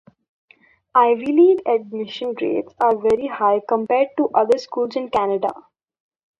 [0.95, 5.51] Ivy League admission rates are very high compared to other schools in Canada.